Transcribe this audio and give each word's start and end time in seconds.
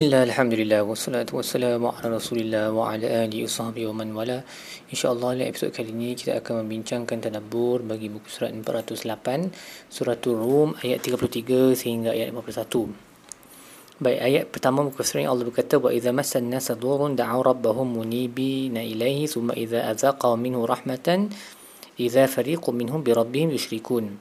Bismillah, 0.00 0.32
Alhamdulillah, 0.32 0.80
wassalatu 0.88 1.36
wassalamu 1.36 1.92
ala 1.92 2.16
rasulillah 2.16 2.72
wa 2.72 2.88
ala 2.88 3.04
alihi 3.04 3.44
usahbihi 3.44 3.84
wa 3.92 4.00
man 4.00 4.16
wala 4.16 4.40
InsyaAllah 4.88 5.36
dalam 5.36 5.52
episod 5.52 5.76
kali 5.76 5.92
ini 5.92 6.16
kita 6.16 6.40
akan 6.40 6.64
membincangkan 6.64 7.20
tadabur 7.20 7.84
bagi 7.84 8.08
buku 8.08 8.24
surat 8.32 8.48
408 8.48 9.52
Suratul 9.92 10.40
Rum 10.40 10.72
ayat 10.80 11.04
33 11.04 11.76
sehingga 11.76 12.16
ayat 12.16 12.32
51 12.32 14.00
Baik, 14.00 14.20
ayat 14.24 14.44
pertama 14.48 14.88
buku 14.88 15.04
surat 15.04 15.28
Allah 15.28 15.44
berkata 15.44 15.76
Wa 15.76 15.92
idha 15.92 16.16
massan 16.16 16.48
nasa 16.48 16.72
durun 16.80 17.12
da'aw 17.12 17.52
rabbahum 17.52 18.00
munibina 18.00 18.80
ilaihi 18.80 19.28
Summa 19.28 19.52
idha 19.52 19.84
azaqaw 19.84 20.32
minhu 20.40 20.64
rahmatan 20.64 21.28
Idha 22.00 22.24
fariqum 22.24 22.72
minhum 22.72 23.04
bi 23.04 23.12
rabbihim 23.12 23.52
yushrikun 23.52 24.16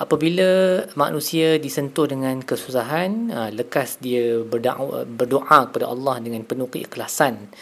apabila 0.00 0.82
manusia 0.96 1.60
disentuh 1.60 2.08
dengan 2.08 2.40
kesusahan 2.40 3.28
ha, 3.28 3.40
lekas 3.52 4.00
dia 4.00 4.40
berdoa, 4.40 5.68
kepada 5.68 5.86
Allah 5.88 6.16
dengan 6.24 6.42
penuh 6.48 6.68
keikhlasan 6.72 7.52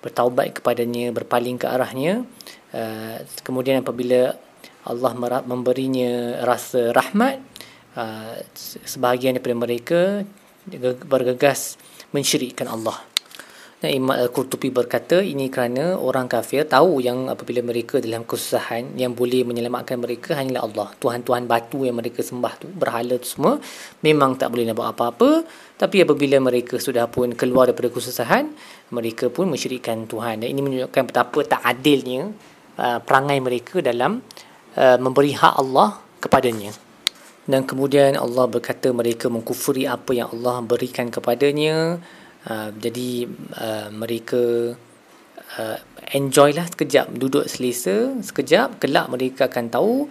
bertaubat 0.00 0.62
kepadanya 0.62 1.10
berpaling 1.10 1.58
ke 1.58 1.66
arahnya 1.66 2.22
ha, 2.70 3.18
kemudian 3.42 3.82
apabila 3.82 4.38
Allah 4.86 5.12
memberinya 5.44 6.40
rasa 6.46 6.94
rahmat 6.94 7.42
ha, 7.98 8.38
sebahagian 8.86 9.36
daripada 9.36 9.56
mereka 9.58 10.00
bergegas 11.04 11.74
mensyirikkan 12.14 12.70
Allah 12.70 13.09
Imam 13.80 14.12
Al-Qurtubi 14.12 14.68
berkata 14.68 15.24
ini 15.24 15.48
kerana 15.48 15.96
orang 15.96 16.28
kafir 16.28 16.68
tahu 16.68 17.00
yang 17.00 17.32
apabila 17.32 17.64
mereka 17.64 17.96
dalam 17.96 18.28
kesusahan 18.28 18.92
yang 18.92 19.16
boleh 19.16 19.40
menyelamatkan 19.40 19.96
mereka 19.96 20.36
hanyalah 20.36 20.68
Allah. 20.68 20.88
Tuhan-tuhan 21.00 21.48
batu 21.48 21.88
yang 21.88 21.96
mereka 21.96 22.20
sembah 22.20 22.60
tu, 22.60 22.68
berhala 22.68 23.16
tu 23.16 23.40
semua 23.40 23.56
memang 24.04 24.36
tak 24.36 24.52
boleh 24.52 24.68
nak 24.68 24.76
buat 24.76 24.92
apa-apa. 24.92 25.48
Tapi 25.80 26.04
apabila 26.04 26.36
mereka 26.44 26.76
sudah 26.76 27.08
pun 27.08 27.32
keluar 27.32 27.72
daripada 27.72 27.88
kesusahan, 27.88 28.52
mereka 28.92 29.32
pun 29.32 29.48
mensyirikkan 29.48 30.04
Tuhan. 30.04 30.44
Dan 30.44 30.52
ini 30.52 30.60
menunjukkan 30.60 31.02
betapa 31.08 31.40
tak 31.48 31.64
adilnya 31.64 32.28
uh, 32.76 33.00
perangai 33.00 33.40
mereka 33.40 33.80
dalam 33.80 34.20
uh, 34.76 34.98
memberi 35.00 35.32
hak 35.32 35.56
Allah 35.56 36.04
kepadanya. 36.20 36.76
Dan 37.48 37.64
kemudian 37.64 38.12
Allah 38.20 38.44
berkata 38.44 38.92
mereka 38.92 39.32
mengkufuri 39.32 39.88
apa 39.88 40.12
yang 40.12 40.28
Allah 40.36 40.60
berikan 40.60 41.08
kepadanya. 41.08 41.96
Uh, 42.40 42.72
jadi 42.72 43.28
uh, 43.60 43.88
mereka 43.92 44.72
uh, 45.60 45.78
enjoy 46.16 46.56
lah 46.56 46.64
sekejap 46.72 47.12
duduk 47.12 47.44
selesa 47.44 48.16
sekejap 48.16 48.80
kelak 48.80 49.12
mereka 49.12 49.52
akan 49.52 49.68
tahu 49.68 50.08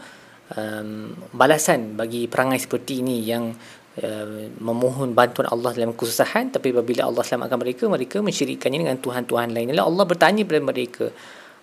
um, 0.54 1.18
balasan 1.34 1.98
bagi 1.98 2.30
perangai 2.30 2.62
seperti 2.62 3.02
ini 3.02 3.26
yang 3.26 3.50
uh, 4.06 4.46
memohon 4.62 5.18
bantuan 5.18 5.50
Allah 5.50 5.74
dalam 5.74 5.98
kesusahan. 5.98 6.54
Tapi 6.54 6.70
apabila 6.70 7.10
Allah 7.10 7.26
selamatkan 7.26 7.60
mereka 7.60 7.84
mereka 7.90 8.18
mensyirikkannya 8.22 8.80
dengan 8.86 9.00
tuhan-tuhan 9.02 9.50
lain. 9.50 9.74
Lalu 9.74 9.84
Allah 9.90 10.06
bertanya 10.06 10.42
kepada 10.46 10.62
mereka 10.62 11.06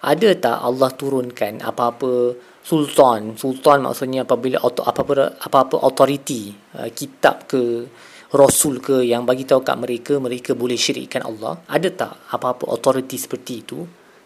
ada 0.02 0.28
tak 0.34 0.56
Allah 0.60 0.90
turunkan 0.92 1.62
apa-apa 1.62 2.36
sultan? 2.66 3.38
Sultan 3.38 3.86
maksudnya 3.86 4.26
apabila 4.26 4.60
apa-apa 4.60 5.38
apa-apa 5.40 5.76
authority 5.82 6.52
uh, 6.74 6.90
kitab 6.90 7.46
ke 7.46 7.86
rasul 8.34 8.82
ke 8.82 9.06
yang 9.06 9.22
bagi 9.22 9.46
tahu 9.46 9.62
kat 9.62 9.78
mereka 9.78 10.18
mereka 10.18 10.56
boleh 10.58 10.74
syirikkan 10.74 11.22
Allah. 11.22 11.62
Ada 11.70 11.88
tak 11.94 12.12
apa-apa 12.34 12.66
authority 12.66 13.14
seperti 13.20 13.52
itu? 13.62 13.78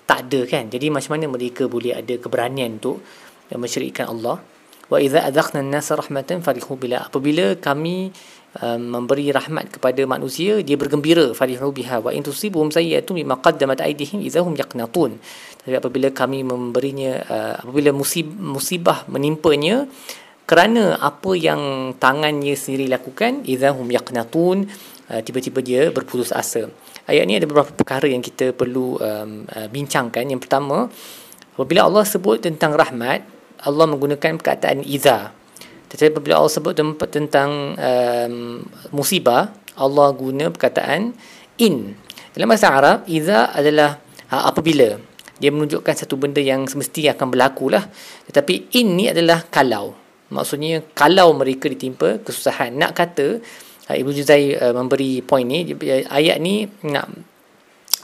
Tak 0.08 0.26
ada 0.26 0.40
kan? 0.48 0.66
Jadi 0.72 0.88
macam 0.88 1.18
mana 1.18 1.28
mereka 1.28 1.68
boleh 1.68 1.94
ada 1.94 2.14
keberanian 2.16 2.80
untuk 2.80 3.04
mensyirikkan 3.52 4.08
Allah? 4.08 4.40
Wa 4.90 4.98
idza 4.98 5.22
adzaqna 5.22 5.62
an-nasa 5.62 5.94
rahmatan 5.94 6.42
farihu 6.42 6.74
bila. 6.74 7.06
Apabila 7.06 7.54
kami 7.54 8.10
um, 8.58 8.80
memberi 8.98 9.30
rahmat 9.30 9.78
kepada 9.78 10.02
manusia 10.02 10.58
dia 10.66 10.74
bergembira. 10.74 11.30
Farihu 11.30 11.70
biha. 11.70 12.02
Wa 12.02 12.10
in 12.10 12.26
tusibhum 12.26 12.74
sayyi'atun 12.74 13.22
bima 13.22 13.38
qaddamat 13.38 13.86
aydihim 13.86 14.18
idza 14.26 14.42
hum 14.42 14.58
yaqnatun. 14.58 15.14
Tapi 15.62 15.74
apabila 15.78 16.10
kami 16.10 16.42
memberinya 16.42 17.22
uh, 17.30 17.54
apabila 17.62 17.94
musib, 17.94 18.26
musibah 18.34 19.06
menimpanya 19.06 19.86
kerana 20.50 20.98
apa 20.98 21.38
yang 21.38 21.94
tangannya 21.94 22.58
sendiri 22.58 22.90
lakukan 22.90 23.46
idahum 23.46 23.86
yaqnatun 23.86 24.66
uh, 25.06 25.22
tiba-tiba 25.22 25.62
dia 25.62 25.80
berputus 25.94 26.34
asa. 26.34 26.66
Ayat 27.06 27.22
ni 27.30 27.38
ada 27.38 27.46
beberapa 27.46 27.70
perkara 27.70 28.10
yang 28.10 28.18
kita 28.18 28.50
perlu 28.50 28.98
um, 28.98 29.46
uh, 29.46 29.68
bincangkan. 29.70 30.26
Yang 30.26 30.50
pertama 30.50 30.90
apabila 31.54 31.86
Allah 31.86 32.02
sebut 32.02 32.42
tentang 32.42 32.74
rahmat 32.74 33.22
Allah 33.62 33.86
menggunakan 33.86 34.42
perkataan 34.42 34.82
idza. 34.82 35.30
Tetapi 35.86 36.18
apabila 36.18 36.42
Allah 36.42 36.50
sebut 36.50 36.74
tentang 37.14 37.78
um, 37.78 38.66
musibah 38.90 39.54
Allah 39.78 40.10
guna 40.18 40.50
perkataan 40.50 41.14
in. 41.62 41.94
Dalam 42.34 42.50
bahasa 42.50 42.74
Arab 42.74 43.06
idza 43.06 43.54
adalah 43.54 44.02
uh, 44.34 44.50
apabila 44.50 44.98
dia 45.38 45.54
menunjukkan 45.54 45.94
satu 45.94 46.18
benda 46.18 46.42
yang 46.42 46.66
semestinya 46.66 47.14
akan 47.14 47.38
berlaku 47.38 47.70
lah. 47.70 47.86
Tetapi 48.26 48.74
in 48.74 48.98
ni 48.98 49.06
adalah 49.06 49.46
kalau 49.46 49.99
Maksudnya 50.30 50.82
kalau 50.94 51.34
mereka 51.34 51.66
ditimpa 51.66 52.22
kesusahan. 52.22 52.74
Nak 52.78 52.94
kata 52.94 53.42
uh, 53.90 53.96
Ibu 53.98 54.10
Juzai 54.14 54.54
uh, 54.54 54.70
memberi 54.70 55.20
poin 55.26 55.42
ni 55.42 55.66
ayat 56.06 56.38
ni 56.38 56.70
nak 56.86 57.10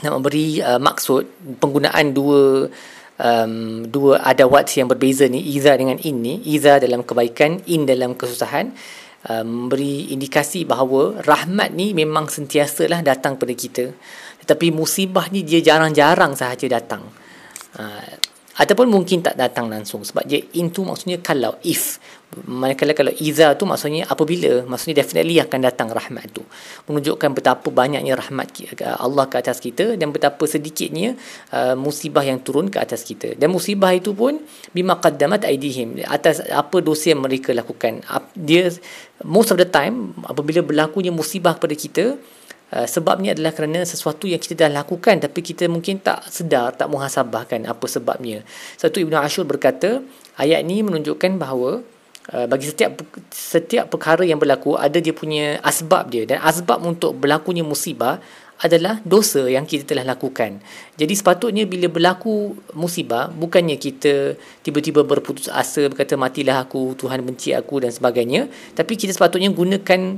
nak 0.03 0.13
memberi 0.13 0.59
uh, 0.61 0.83
maksud 0.83 1.57
penggunaan 1.63 2.13
dua 2.13 2.67
um, 3.23 3.87
dua 3.87 4.21
adawat 4.27 4.69
yang 4.77 4.91
berbeza 4.91 5.31
ni 5.31 5.41
iza 5.55 5.73
dengan 5.79 5.97
in 6.03 6.19
ni. 6.19 6.43
Iza 6.51 6.83
dalam 6.83 7.07
kebaikan 7.07 7.63
in 7.71 7.87
dalam 7.87 8.19
kesusahan. 8.19 8.75
Uh, 9.27 9.43
memberi 9.43 10.15
indikasi 10.15 10.63
bahawa 10.63 11.19
rahmat 11.27 11.75
ni 11.75 11.91
memang 11.95 12.31
sentiasalah 12.31 13.03
datang 13.03 13.35
pada 13.35 13.55
kita. 13.55 13.91
Tetapi 14.43 14.71
musibah 14.71 15.27
ni 15.35 15.43
dia 15.43 15.59
jarang-jarang 15.59 16.39
sahaja 16.39 16.67
datang. 16.71 17.03
Uh, 17.75 18.07
ataupun 18.57 18.89
mungkin 18.89 19.21
tak 19.21 19.37
datang 19.37 19.69
langsung. 19.69 20.01
Sebab 20.01 20.25
dia 20.25 20.41
in 20.57 20.73
tu 20.73 20.83
maksudnya 20.83 21.21
kalau 21.21 21.61
if. 21.61 22.01
Manakala 22.37 22.93
kalau 22.93 23.15
iza 23.23 23.55
tu 23.55 23.65
maksudnya 23.65 24.05
apabila 24.11 24.67
maksudnya 24.67 25.01
definitely 25.01 25.39
akan 25.41 25.61
datang 25.63 25.89
rahmat 25.89 26.33
tu. 26.35 26.43
Menunjukkan 26.91 27.33
betapa 27.33 27.69
banyaknya 27.71 28.17
rahmat 28.19 28.49
Allah 28.99 29.25
ke 29.31 29.37
atas 29.41 29.63
kita 29.63 29.95
dan 29.95 30.11
betapa 30.11 30.43
sedikitnya 30.45 31.15
uh, 31.55 31.79
musibah 31.79 32.27
yang 32.27 32.43
turun 32.43 32.73
ke 32.73 32.83
atas 32.83 33.07
kita. 33.07 33.39
Dan 33.39 33.55
musibah 33.55 33.95
itu 33.95 34.13
pun 34.13 34.43
bima 34.75 34.99
qaddamat 34.99 35.47
aidihim. 35.47 36.03
Atas 36.09 36.43
apa 36.49 36.83
dosa 36.83 37.15
yang 37.15 37.23
mereka 37.25 37.55
lakukan. 37.55 38.03
Dia 38.35 38.73
most 39.25 39.55
of 39.55 39.57
the 39.57 39.69
time 39.69 40.13
apabila 40.27 40.61
berlakunya 40.61 41.15
musibah 41.15 41.57
kepada 41.57 41.77
kita 41.79 42.05
Uh, 42.67 42.83
sebabnya 42.83 43.31
adalah 43.31 43.55
kerana 43.55 43.87
sesuatu 43.87 44.27
yang 44.27 44.43
kita 44.43 44.67
dah 44.67 44.83
lakukan 44.83 45.23
tapi 45.23 45.39
kita 45.39 45.71
mungkin 45.71 46.03
tak 46.03 46.27
sedar, 46.27 46.75
tak 46.75 46.91
muhasabahkan 46.91 47.63
apa 47.63 47.87
sebabnya. 47.87 48.43
Satu 48.75 48.99
Ibnu 48.99 49.15
Ashur 49.15 49.47
berkata, 49.47 50.03
ayat 50.35 50.67
ini 50.67 50.83
menunjukkan 50.83 51.39
bahawa 51.39 51.87
uh, 52.35 52.47
bagi 52.51 52.67
setiap 52.67 53.07
setiap 53.31 53.87
perkara 53.87 54.27
yang 54.27 54.43
berlaku 54.43 54.75
ada 54.75 54.99
dia 54.99 55.15
punya 55.15 55.63
asbab 55.63 56.11
dia 56.11 56.27
dan 56.27 56.43
asbab 56.43 56.83
untuk 56.83 57.15
berlakunya 57.15 57.63
musibah 57.63 58.19
adalah 58.57 59.05
dosa 59.05 59.45
yang 59.45 59.69
kita 59.69 59.85
telah 59.85 60.17
lakukan. 60.17 60.65
Jadi 60.97 61.13
sepatutnya 61.13 61.69
bila 61.69 61.93
berlaku 61.93 62.57
musibah, 62.73 63.29
bukannya 63.29 63.77
kita 63.77 64.33
tiba-tiba 64.65 65.05
berputus 65.05 65.53
asa 65.53 65.85
berkata 65.93 66.17
matilah 66.17 66.65
aku, 66.65 66.97
Tuhan 66.97 67.21
benci 67.21 67.53
aku 67.53 67.85
dan 67.85 67.93
sebagainya, 67.93 68.49
tapi 68.73 68.97
kita 68.97 69.13
sepatutnya 69.13 69.53
gunakan 69.53 70.17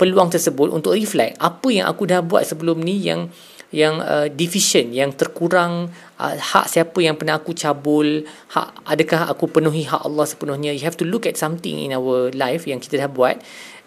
peluang 0.00 0.32
tersebut 0.32 0.72
untuk 0.72 0.96
reflect 0.96 1.36
apa 1.36 1.68
yang 1.68 1.84
aku 1.84 2.08
dah 2.08 2.24
buat 2.24 2.48
sebelum 2.48 2.80
ni 2.80 3.04
yang 3.04 3.28
yang 3.70 4.02
uh, 4.02 4.26
deficient 4.26 4.90
yang 4.90 5.14
terkurang 5.14 5.92
uh, 6.18 6.34
hak 6.34 6.66
siapa 6.66 6.98
yang 7.04 7.14
pernah 7.14 7.38
aku 7.38 7.54
cabul 7.54 8.26
hak 8.50 8.82
adakah 8.88 9.30
aku 9.30 9.46
penuhi 9.46 9.86
hak 9.86 10.02
Allah 10.02 10.26
sepenuhnya. 10.26 10.74
You 10.74 10.82
have 10.88 10.98
to 10.98 11.06
look 11.06 11.28
at 11.28 11.38
something 11.38 11.78
in 11.78 11.94
our 11.94 12.34
life 12.34 12.66
yang 12.66 12.82
kita 12.82 12.98
dah 13.06 13.10
buat. 13.12 13.38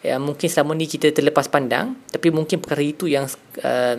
Ya, 0.04 0.20
mungkin 0.20 0.52
selama 0.52 0.76
ni 0.76 0.84
kita 0.84 1.16
terlepas 1.16 1.48
pandang 1.48 1.96
tapi 2.12 2.28
mungkin 2.28 2.60
perkara 2.60 2.84
itu 2.84 3.08
yang 3.08 3.24
uh, 3.64 3.98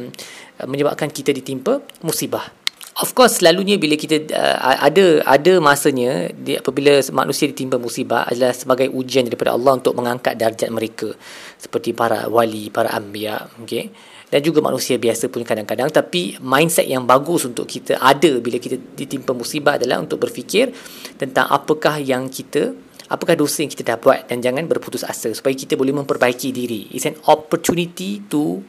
menyebabkan 0.69 1.09
kita 1.09 1.33
ditimpa 1.33 1.81
musibah 2.05 2.64
Of 2.95 3.11
course 3.19 3.43
selalunya 3.43 3.75
bila 3.75 3.99
kita 3.99 4.23
uh, 4.31 4.79
ada 4.79 5.19
ada 5.27 5.59
masanya 5.59 6.31
dia, 6.31 6.63
apabila 6.63 7.03
manusia 7.11 7.51
ditimpa 7.51 7.75
musibah 7.75 8.23
adalah 8.23 8.55
sebagai 8.55 8.87
ujian 8.87 9.27
daripada 9.27 9.51
Allah 9.51 9.83
untuk 9.83 9.99
mengangkat 9.99 10.39
darjat 10.39 10.71
mereka. 10.71 11.11
Seperti 11.59 11.91
para 11.91 12.31
wali, 12.31 12.71
para 12.71 12.95
anbiya, 12.95 13.51
okey. 13.67 13.91
Dan 14.31 14.39
juga 14.47 14.63
manusia 14.63 14.95
biasa 14.95 15.27
pun 15.27 15.43
kadang-kadang. 15.43 15.91
Tapi 15.91 16.39
mindset 16.39 16.87
yang 16.87 17.03
bagus 17.03 17.43
untuk 17.43 17.67
kita 17.67 17.99
ada 17.99 18.39
bila 18.39 18.63
kita 18.63 18.79
ditimpa 18.79 19.35
musibah 19.35 19.75
adalah 19.75 19.99
untuk 19.99 20.23
berfikir 20.23 20.71
tentang 21.19 21.51
apakah 21.51 21.99
yang 21.99 22.31
kita 22.31 22.79
apakah 23.11 23.35
dosa 23.35 23.67
yang 23.67 23.75
kita 23.75 23.83
dah 23.91 23.99
buat 23.99 24.31
dan 24.31 24.39
jangan 24.39 24.71
berputus 24.71 25.03
asa 25.03 25.35
supaya 25.35 25.51
kita 25.59 25.75
boleh 25.75 25.91
memperbaiki 25.99 26.55
diri. 26.55 26.95
It's 26.95 27.11
an 27.11 27.19
opportunity 27.27 28.23
to 28.31 28.63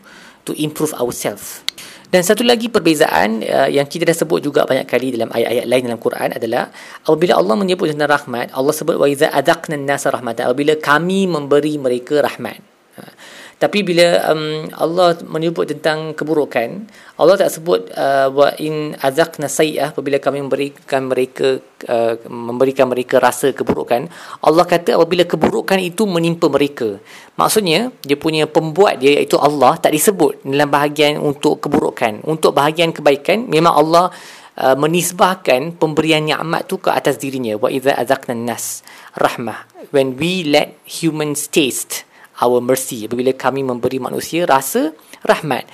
to 0.50 0.58
improve 0.58 0.98
ourselves 0.98 1.62
dan 2.14 2.22
satu 2.22 2.46
lagi 2.46 2.70
perbezaan 2.70 3.42
uh, 3.42 3.70
yang 3.70 3.88
kita 3.90 4.06
dah 4.06 4.18
sebut 4.18 4.44
juga 4.44 4.66
banyak 4.68 4.86
kali 4.86 5.16
dalam 5.16 5.32
ayat-ayat 5.34 5.66
lain 5.66 5.84
dalam 5.90 6.02
Quran 6.02 6.30
adalah 6.36 6.70
apabila 7.06 7.40
Allah 7.40 7.56
menyebut 7.58 7.90
tentang 7.90 8.12
rahmat 8.12 8.54
Allah 8.54 8.74
sebut 8.74 8.96
wa 9.00 9.08
iza 9.10 9.32
adaqna 9.32 9.80
an-nasa 9.80 10.14
rahmatan 10.14 10.50
apabila 10.52 10.78
kami 10.78 11.26
memberi 11.26 11.80
mereka 11.82 12.22
rahmat. 12.22 12.75
Tapi 13.56 13.88
bila 13.88 14.36
um, 14.36 14.68
Allah 14.76 15.16
menyebut 15.24 15.72
tentang 15.72 16.12
keburukan, 16.12 16.92
Allah 17.16 17.36
tak 17.40 17.56
sebut 17.56 17.88
uh, 17.96 18.28
wa 18.28 18.52
in 18.60 18.92
azaqna 19.00 19.48
sayyi'ah 19.48 19.96
apabila 19.96 20.20
kami 20.20 20.44
memberikan 20.44 21.08
mereka 21.08 21.64
uh, 21.88 22.20
memberikan 22.28 22.92
mereka 22.92 23.24
rasa 23.24 23.56
keburukan. 23.56 24.12
Allah 24.44 24.66
kata 24.68 25.00
apabila 25.00 25.24
keburukan 25.24 25.80
itu 25.80 26.04
menimpa 26.04 26.52
mereka. 26.52 27.00
Maksudnya 27.40 27.96
dia 28.04 28.20
punya 28.20 28.44
pembuat 28.44 29.00
dia 29.00 29.24
iaitu 29.24 29.40
Allah 29.40 29.80
tak 29.80 29.96
disebut 29.96 30.44
dalam 30.44 30.68
bahagian 30.68 31.16
untuk 31.16 31.64
keburukan. 31.64 32.28
Untuk 32.28 32.52
bahagian 32.52 32.92
kebaikan 32.92 33.48
memang 33.48 33.76
Allah 33.76 34.12
Uh, 34.56 34.72
menisbahkan 34.72 35.76
pemberian 35.76 36.24
nikmat 36.24 36.64
tu 36.64 36.80
ke 36.80 36.88
atas 36.88 37.20
dirinya 37.20 37.60
wa 37.60 37.68
idza 37.68 37.92
azaqna 37.92 38.32
nas 38.32 38.88
rahmah 39.20 39.68
when 39.92 40.16
we 40.16 40.48
let 40.48 40.80
humans 40.88 41.52
taste 41.52 42.05
our 42.42 42.60
mercy. 42.60 43.08
Apabila 43.08 43.32
kami 43.32 43.62
memberi 43.64 44.02
manusia 44.02 44.44
rasa 44.44 44.92
rahmat. 45.24 45.68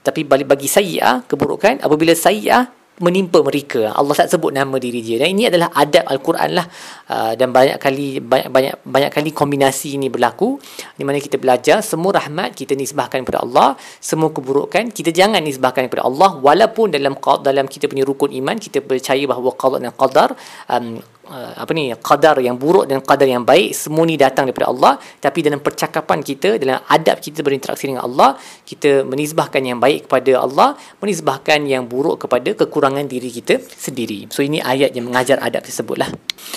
Tapi 0.00 0.24
balik 0.24 0.48
bagi 0.48 0.64
sayyi'ah 0.64 1.28
keburukan 1.28 1.84
apabila 1.84 2.16
sayyi'ah 2.16 2.80
menimpa 3.00 3.40
mereka 3.40 3.96
Allah 3.96 4.12
tak 4.12 4.28
sebut 4.28 4.52
nama 4.52 4.76
diri 4.76 5.00
dia. 5.00 5.16
Dan 5.20 5.32
ini 5.32 5.48
adalah 5.48 5.72
adab 5.72 6.04
al-Quran 6.04 6.50
lah. 6.52 6.68
Uh, 7.08 7.32
dan 7.34 7.50
banyak 7.50 7.80
kali 7.80 8.20
banyak 8.20 8.48
banyak 8.52 8.74
banyak 8.84 9.10
kali 9.10 9.30
kombinasi 9.32 9.96
ini 9.96 10.12
berlaku. 10.12 10.60
Di 10.94 11.02
mana 11.02 11.16
kita 11.16 11.40
belajar 11.40 11.80
semua 11.80 12.20
rahmat 12.20 12.52
kita 12.52 12.76
nisbahkan 12.76 13.24
kepada 13.24 13.40
Allah 13.44 13.74
semua 13.98 14.28
keburukan 14.30 14.92
kita 14.92 15.10
jangan 15.10 15.40
nisbahkan 15.40 15.88
kepada 15.88 16.04
Allah. 16.04 16.36
Walaupun 16.38 16.92
dalam 16.92 17.16
dalam 17.40 17.66
kita 17.66 17.88
punya 17.88 18.04
rukun 18.04 18.36
iman 18.36 18.56
kita 18.60 18.84
percaya 18.84 19.24
bahawa 19.24 19.56
qada 19.56 19.76
dan 19.80 19.92
qadar 19.96 20.28
um, 20.68 21.00
apa 21.30 21.70
ni 21.70 21.94
qadar 21.94 22.42
yang 22.42 22.58
buruk 22.58 22.90
dan 22.90 22.98
qadar 22.98 23.30
yang 23.30 23.46
baik 23.46 23.70
semua 23.70 24.02
ni 24.02 24.18
datang 24.18 24.50
daripada 24.50 24.68
Allah. 24.74 24.92
Tapi 25.22 25.46
dalam 25.46 25.62
percakapan 25.62 26.18
kita 26.26 26.58
dalam 26.58 26.82
adab 26.90 27.22
kita 27.22 27.46
berinteraksi 27.46 27.86
dengan 27.86 28.02
Allah 28.02 28.34
kita 28.66 29.06
menisbahkan 29.06 29.62
yang 29.62 29.78
baik 29.78 30.10
kepada 30.10 30.42
Allah 30.42 30.74
menisbahkan 30.98 31.62
yang 31.68 31.86
buruk 31.86 32.26
kepada 32.26 32.56
kekurangan 32.58 33.06
diri 33.06 33.30
kita 33.30 33.62
sendiri. 33.62 34.26
So 34.34 34.42
ini 34.42 34.58
ayat 34.58 34.96
yang 34.96 35.06
mengajar 35.06 35.38
adab 35.38 35.62
tersebutlah. 35.62 36.10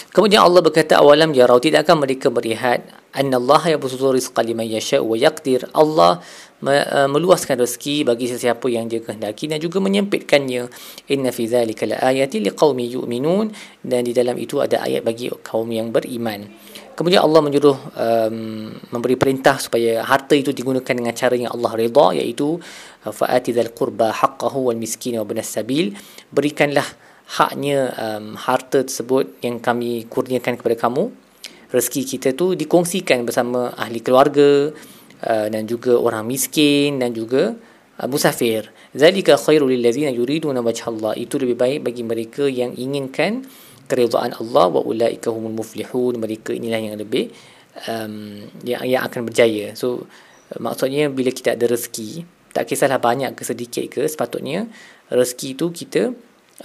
Kemudian 0.09 0.41
Allah 0.41 0.65
berkata 0.65 0.97
awalam 0.97 1.29
yarau 1.37 1.61
tidak 1.61 1.85
akan 1.85 2.01
mereka 2.01 2.33
melihat 2.33 3.02
annallaha 3.13 3.69
yabsutu 3.69 4.09
rizqa 4.11 4.41
liman 4.41 4.65
yasha 4.65 4.99
wa 4.99 5.13
yaqdir. 5.13 5.69
Allah 5.77 6.19
uh, 6.65 7.07
meluaskan 7.07 7.61
rezeki 7.61 8.09
bagi 8.09 8.25
sesiapa 8.25 8.65
yang 8.67 8.89
dia 8.89 8.99
kehendaki 8.99 9.45
dan 9.45 9.61
juga 9.61 9.77
menyempitkannya. 9.77 10.67
Inna 11.13 11.29
fi 11.29 11.45
zalika 11.45 11.85
laayati 11.85 12.41
liqaumin 12.41 12.89
yu'minun. 12.99 13.53
Dan 13.85 14.09
di 14.09 14.11
dalam 14.11 14.35
itu 14.41 14.59
ada 14.59 14.81
ayat 14.81 15.05
bagi 15.05 15.29
kaum 15.45 15.69
yang 15.69 15.93
beriman. 15.93 16.49
Kemudian 16.93 17.25
Allah 17.25 17.41
menyuruh 17.41 17.77
um, 17.97 18.69
memberi 18.93 19.17
perintah 19.17 19.57
supaya 19.57 20.05
harta 20.05 20.37
itu 20.37 20.53
digunakan 20.53 20.93
dengan 20.93 21.13
cara 21.17 21.33
yang 21.33 21.49
Allah 21.49 21.73
redha 21.73 22.13
iaitu 22.17 22.57
uh, 22.57 23.13
fa'ati 23.13 23.49
dzal 23.53 23.73
qurba 23.73 24.13
haqqahu 24.13 24.69
wal 24.69 24.77
miskin 24.77 25.17
wa 25.21 25.25
ibnas 25.25 25.53
sabil. 25.53 25.93
Berikanlah 26.29 26.85
haknya 27.33 27.93
um, 27.97 28.37
harta 28.37 28.85
tersebut 28.85 29.41
yang 29.41 29.57
kami 29.57 30.05
kurniakan 30.05 30.59
kepada 30.59 30.75
kamu 30.77 31.22
rezeki 31.73 32.01
kita 32.05 32.37
tu 32.37 32.53
dikongsikan 32.53 33.25
bersama 33.25 33.73
ahli 33.73 33.99
keluarga 33.99 34.69
uh, 35.25 35.47
dan 35.49 35.65
juga 35.65 35.97
orang 35.97 36.29
miskin 36.29 37.01
dan 37.01 37.17
juga 37.17 37.57
uh, 37.97 38.07
musafir. 38.07 38.69
Zalika 38.93 39.33
khairul 39.35 39.73
lil 39.73 39.81
ladzina 39.81 40.13
yuriduna 40.13 40.61
wajha 40.61 40.93
Allah. 40.93 41.17
Itu 41.17 41.41
lebih 41.41 41.57
baik 41.57 41.79
bagi 41.89 42.05
mereka 42.05 42.45
yang 42.45 42.77
inginkan 42.77 43.43
keridhaan 43.89 44.37
Allah 44.37 44.69
wa 44.69 44.81
ulaika 44.85 45.33
humul 45.33 45.57
muflihun. 45.57 46.21
Mereka 46.21 46.53
inilah 46.53 46.79
yang 46.79 46.95
lebih 47.01 47.33
um, 47.89 48.45
yang 48.61 48.85
yang 48.85 49.01
akan 49.09 49.25
berjaya. 49.25 49.73
So 49.73 50.05
uh, 50.53 50.59
maksudnya 50.61 51.09
bila 51.09 51.33
kita 51.33 51.57
ada 51.57 51.65
rezeki, 51.65 52.29
tak 52.53 52.69
kisahlah 52.69 53.01
banyak 53.01 53.33
ke 53.33 53.41
sedikit 53.41 53.83
ke, 53.89 54.05
sepatutnya 54.05 54.69
rezeki 55.09 55.57
itu 55.57 55.65
kita 55.73 56.13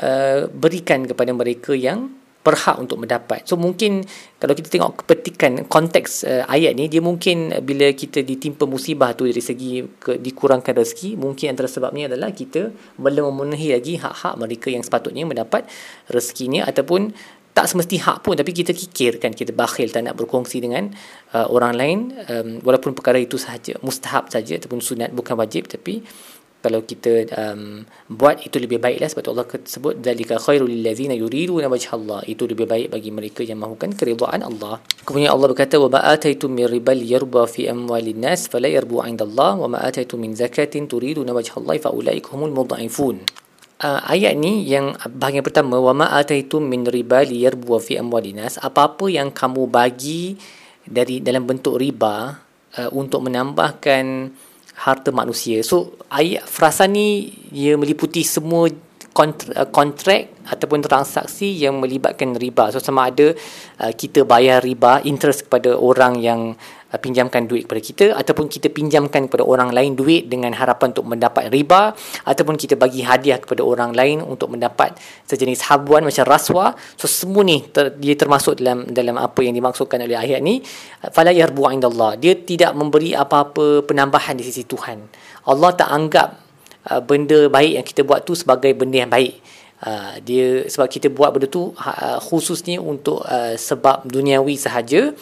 uh, 0.04 0.52
berikan 0.52 1.08
kepada 1.08 1.32
mereka 1.32 1.72
yang 1.72 2.12
berhak 2.48 2.80
untuk 2.80 3.04
mendapat. 3.04 3.44
So 3.44 3.60
mungkin 3.60 4.00
kalau 4.40 4.56
kita 4.56 4.72
tengok 4.72 5.04
kepetikan 5.04 5.68
konteks 5.68 6.24
uh, 6.24 6.44
ayat 6.48 6.72
ni 6.72 6.88
dia 6.88 7.04
mungkin 7.04 7.52
bila 7.60 7.92
kita 7.92 8.24
ditimpa 8.24 8.64
musibah 8.64 9.12
tu 9.12 9.28
dari 9.28 9.44
segi 9.44 9.84
ke, 10.00 10.16
dikurangkan 10.16 10.72
rezeki 10.80 11.20
mungkin 11.20 11.52
antara 11.52 11.68
sebabnya 11.68 12.08
adalah 12.08 12.32
kita 12.32 12.72
belum 12.96 13.36
memenuhi 13.36 13.76
lagi 13.76 14.00
hak-hak 14.00 14.34
mereka 14.40 14.72
yang 14.72 14.80
sepatutnya 14.80 15.28
mendapat 15.28 15.68
rezekinya 16.08 16.64
ataupun 16.64 17.12
tak 17.58 17.66
semesti 17.66 17.98
hak 17.98 18.22
pun 18.22 18.38
tapi 18.38 18.54
kita 18.54 18.70
kikirkan 18.70 19.34
kita 19.34 19.50
bakhil 19.50 19.90
tak 19.90 20.06
nak 20.06 20.14
berkongsi 20.14 20.62
dengan 20.62 20.94
uh, 21.34 21.50
orang 21.50 21.74
lain 21.74 21.98
um, 22.30 22.48
walaupun 22.62 22.94
perkara 22.94 23.18
itu 23.18 23.34
sahaja 23.34 23.74
mustahab 23.82 24.30
saja 24.30 24.62
ataupun 24.62 24.78
sunat 24.78 25.10
bukan 25.10 25.34
wajib 25.34 25.66
tapi 25.66 26.06
kalau 26.58 26.82
kita 26.82 27.30
um, 27.38 27.86
buat 28.10 28.42
itu 28.42 28.58
lebih 28.58 28.82
baiklah. 28.82 29.06
Sebab 29.06 29.30
Allah 29.30 29.46
sebut 29.46 29.94
zalika 30.02 30.42
khairul 30.42 30.66
lil 30.66 30.82
ladzina 30.82 31.14
yuriduna 31.14 31.70
wajha 31.70 31.94
Allah. 31.94 32.26
Itu 32.26 32.50
lebih 32.50 32.66
baik 32.66 32.90
bagi 32.90 33.14
mereka 33.14 33.46
yang 33.46 33.62
mahukan 33.62 33.94
keridhaan 33.94 34.42
Allah. 34.42 34.82
Kemudian 35.06 35.30
Allah 35.30 35.54
berkata 35.54 35.78
wa 35.78 35.86
ma 35.86 36.00
ataitum 36.10 36.50
min 36.50 36.66
ribal 36.66 36.98
yarba 36.98 37.46
fi 37.46 37.70
amwalin 37.70 38.18
nas 38.18 38.50
fala 38.50 38.66
yarbu 38.66 39.06
'inda 39.06 39.22
Allah 39.22 39.54
wa 39.54 39.68
ma 39.70 39.78
ataitum 39.86 40.18
min 40.18 40.34
zakatin 40.34 40.90
turiduna 40.90 41.30
wajha 41.30 41.62
Allah 41.62 41.78
fa 41.78 41.94
ulaika 41.94 42.34
humul 42.34 42.50
mudha'ifun. 42.50 43.22
Uh, 43.78 44.02
ayat 44.10 44.34
ni 44.34 44.66
yang 44.66 44.98
bahagian 45.06 45.46
pertama 45.46 45.78
wa 45.78 45.94
ma 45.94 46.10
ataitum 46.18 46.66
min 46.66 46.82
ribal 46.82 47.30
yarbu 47.30 47.78
fi 47.78 48.02
amwalin 48.02 48.42
nas. 48.42 48.58
Apa-apa 48.58 49.06
yang 49.06 49.30
kamu 49.30 49.70
bagi 49.70 50.34
dari 50.82 51.22
dalam 51.22 51.46
bentuk 51.46 51.78
riba 51.78 52.34
uh, 52.82 52.90
untuk 52.90 53.30
menambahkan 53.30 54.34
harta 54.78 55.10
manusia. 55.10 55.58
So 55.66 55.98
ayat 56.06 56.46
frasa 56.46 56.86
ni 56.86 57.34
ia 57.50 57.74
meliputi 57.74 58.22
semua 58.22 58.70
kontrak 59.74 60.30
ataupun 60.46 60.78
transaksi 60.86 61.50
yang 61.50 61.82
melibatkan 61.82 62.38
riba. 62.38 62.70
So 62.70 62.78
sama 62.78 63.10
ada 63.10 63.34
uh, 63.82 63.92
kita 63.92 64.22
bayar 64.22 64.62
riba 64.62 65.02
interest 65.02 65.50
kepada 65.50 65.74
orang 65.74 66.22
yang 66.22 66.54
Uh, 66.88 66.96
pinjamkan 66.96 67.44
duit 67.44 67.68
kepada 67.68 67.82
kita 67.84 68.06
ataupun 68.16 68.48
kita 68.48 68.72
pinjamkan 68.72 69.28
kepada 69.28 69.44
orang 69.44 69.76
lain 69.76 69.92
duit 69.92 70.24
dengan 70.24 70.56
harapan 70.56 70.88
untuk 70.96 71.04
mendapat 71.04 71.52
riba 71.52 71.92
ataupun 72.24 72.56
kita 72.56 72.80
bagi 72.80 73.04
hadiah 73.04 73.36
kepada 73.36 73.60
orang 73.60 73.92
lain 73.92 74.24
untuk 74.24 74.48
mendapat 74.48 74.96
sejenis 75.28 75.68
habuan 75.68 76.00
macam 76.00 76.24
raswa 76.24 76.72
so 76.96 77.04
semua 77.04 77.44
ni 77.44 77.60
ter, 77.68 77.92
dia 78.00 78.16
termasuk 78.16 78.56
dalam 78.56 78.88
dalam 78.88 79.20
apa 79.20 79.36
yang 79.44 79.52
dimaksudkan 79.52 80.00
oleh 80.00 80.16
ayat 80.16 80.40
ni. 80.40 80.64
Fala 81.12 81.28
yarbu 81.28 81.68
indallah. 81.76 82.16
Dia 82.16 82.40
tidak 82.40 82.72
memberi 82.72 83.12
apa-apa 83.12 83.84
penambahan 83.84 84.40
di 84.40 84.48
sisi 84.48 84.64
Tuhan. 84.64 85.04
Allah 85.44 85.70
tak 85.76 85.92
anggap 85.92 86.40
uh, 86.88 87.04
benda 87.04 87.52
baik 87.52 87.72
yang 87.76 87.84
kita 87.84 88.00
buat 88.00 88.24
tu 88.24 88.32
sebagai 88.32 88.72
benda 88.72 89.04
yang 89.04 89.12
baik. 89.12 89.36
Uh, 89.78 90.18
dia 90.26 90.64
sebab 90.66 90.88
kita 90.90 91.06
buat 91.12 91.30
benda 91.36 91.46
tu 91.52 91.70
uh, 91.70 92.18
khususnya 92.18 92.82
untuk 92.82 93.22
uh, 93.28 93.54
sebab 93.54 94.08
duniawi 94.08 94.58
sahaja 94.58 95.14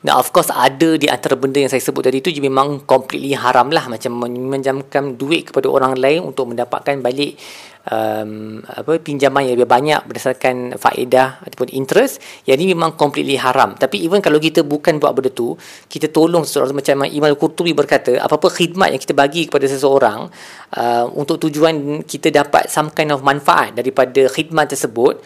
dan 0.00 0.16
of 0.16 0.32
course 0.32 0.48
ada 0.48 0.96
di 0.96 1.04
antara 1.12 1.36
benda 1.36 1.60
yang 1.60 1.68
saya 1.68 1.84
sebut 1.84 2.00
tadi 2.00 2.24
tu 2.24 2.32
memang 2.40 2.88
completely 2.88 3.36
haram 3.36 3.68
lah. 3.68 3.84
Macam 3.84 4.16
meminjamkan 4.16 5.20
duit 5.20 5.52
kepada 5.52 5.68
orang 5.68 5.92
lain 6.00 6.24
untuk 6.24 6.48
mendapatkan 6.48 7.04
balik 7.04 7.36
um, 7.84 8.64
apa 8.64 8.96
pinjaman 8.96 9.44
yang 9.44 9.60
lebih 9.60 9.68
banyak 9.68 10.00
berdasarkan 10.08 10.80
faedah 10.80 11.44
ataupun 11.44 11.76
interest 11.76 12.16
yang 12.48 12.56
ni 12.56 12.72
memang 12.72 12.96
completely 12.96 13.36
haram. 13.36 13.76
Tapi 13.76 14.00
even 14.00 14.24
kalau 14.24 14.40
kita 14.40 14.64
bukan 14.64 14.96
buat 14.96 15.12
benda 15.12 15.28
tu 15.36 15.52
kita 15.92 16.08
tolong 16.08 16.48
seseorang 16.48 16.80
macam 16.80 17.04
Imam 17.04 17.36
Qurtubi 17.36 17.76
berkata 17.76 18.16
apa-apa 18.24 18.48
khidmat 18.56 18.96
yang 18.96 19.00
kita 19.04 19.12
bagi 19.12 19.52
kepada 19.52 19.68
seseorang 19.68 20.32
uh, 20.80 21.04
untuk 21.12 21.44
tujuan 21.44 22.08
kita 22.08 22.32
dapat 22.32 22.72
some 22.72 22.88
kind 22.88 23.12
of 23.12 23.20
manfaat 23.20 23.76
daripada 23.76 24.32
khidmat 24.32 24.72
tersebut 24.72 25.20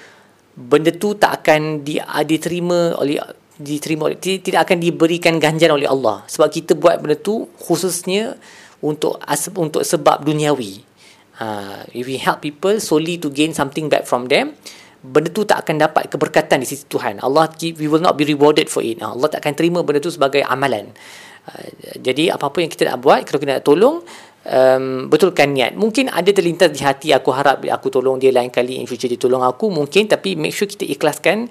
benda 0.54 0.90
tu 0.94 1.18
tak 1.18 1.42
akan 1.42 1.86
di, 1.86 1.98
diterima 2.26 2.94
oleh 2.98 3.18
diterima 3.58 4.11
oleh 4.11 4.18
tidak 4.18 4.66
akan 4.66 4.78
diberikan 4.82 5.38
ganjaran 5.38 5.78
oleh 5.78 5.87
Allah. 5.87 6.26
Sebab 6.26 6.49
kita 6.50 6.75
buat 6.75 6.99
benda 6.99 7.14
tu 7.14 7.46
khususnya 7.58 8.34
untuk 8.82 9.18
untuk 9.54 9.82
sebab 9.87 10.26
duniawi. 10.26 10.82
Uh, 11.34 11.82
if 11.90 12.06
we 12.06 12.14
help 12.14 12.42
people 12.42 12.78
solely 12.78 13.18
to 13.18 13.26
gain 13.26 13.50
something 13.50 13.90
back 13.90 14.06
from 14.06 14.30
them 14.30 14.54
benda 15.04 15.28
tu 15.28 15.44
tak 15.44 15.68
akan 15.68 15.76
dapat 15.76 16.08
keberkatan 16.08 16.64
di 16.64 16.66
sisi 16.66 16.88
Tuhan. 16.88 17.20
Allah 17.20 17.52
we 17.61 17.84
will 17.84 18.00
not 18.00 18.16
be 18.16 18.25
rewarded 18.25 18.73
for 18.73 18.80
it. 18.80 18.96
Allah 19.04 19.28
tak 19.28 19.44
akan 19.44 19.52
terima 19.52 19.78
benda 19.84 20.00
tu 20.00 20.08
sebagai 20.08 20.40
amalan. 20.40 20.88
Uh, 21.44 21.68
jadi 22.00 22.32
apa-apa 22.32 22.64
yang 22.64 22.73
kita 22.73 22.88
nak 22.88 23.04
buat 23.04 23.20
kalau 23.28 23.38
kita 23.38 23.61
nak 23.61 23.66
tolong. 23.66 24.00
Um, 24.44 25.08
betulkan 25.08 25.56
niat. 25.56 25.73
Mungkin 25.73 26.12
ada 26.12 26.28
terlintas 26.28 26.68
di 26.68 26.84
hati 26.84 27.08
aku 27.16 27.32
harap 27.32 27.64
aku 27.64 27.88
tolong 27.88 28.20
dia 28.20 28.28
lain 28.28 28.52
kali 28.52 28.76
in 28.76 28.84
future 28.84 29.08
dia 29.08 29.16
tolong 29.16 29.40
aku 29.40 29.73
mungkin. 29.73 30.04
Tapi 30.04 30.37
make 30.37 30.52
sure 30.52 30.68
kita 30.68 30.84
ikhlaskan 30.84 31.49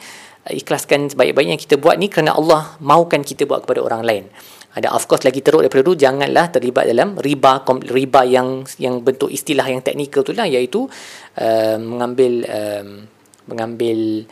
ikhlaskan 0.52 1.12
sebaik-baiknya 1.14 1.56
yang 1.56 1.64
kita 1.64 1.80
buat 1.80 1.96
ni 1.96 2.12
kerana 2.12 2.36
Allah 2.36 2.76
mahukan 2.84 3.24
kita 3.24 3.48
buat 3.48 3.64
kepada 3.64 3.80
orang 3.80 4.04
lain. 4.04 4.26
Ada 4.74 4.90
of 4.90 5.06
course 5.06 5.22
lagi 5.22 5.46
teruk 5.46 5.62
daripada 5.62 5.86
itu 5.86 5.96
janganlah 6.02 6.50
terlibat 6.50 6.90
dalam 6.90 7.14
riba 7.22 7.62
riba 7.94 8.22
yang 8.26 8.66
yang 8.82 9.06
bentuk 9.06 9.30
istilah 9.30 9.70
yang 9.70 9.86
teknikal 9.86 10.26
tu 10.26 10.34
lah 10.34 10.50
iaitu 10.50 10.90
uh, 11.38 11.78
mengambil 11.78 12.42
um, 12.50 13.06
mengambil 13.54 14.26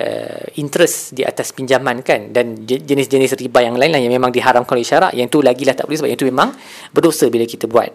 uh, 0.00 0.44
interest 0.56 1.12
di 1.12 1.20
atas 1.20 1.52
pinjaman 1.52 2.00
kan 2.00 2.32
dan 2.32 2.64
jenis-jenis 2.64 3.36
riba 3.36 3.60
yang 3.68 3.76
lain 3.76 3.92
lah 3.92 4.00
yang 4.00 4.14
memang 4.14 4.32
diharamkan 4.32 4.72
oleh 4.72 4.88
syarak 4.88 5.12
yang 5.12 5.28
tu 5.28 5.44
lagi 5.44 5.68
lah 5.68 5.76
tak 5.76 5.84
boleh 5.84 6.00
sebab 6.00 6.10
yang 6.10 6.20
tu 6.20 6.28
memang 6.32 6.50
berdosa 6.90 7.28
bila 7.28 7.44
kita 7.44 7.68
buat 7.68 7.92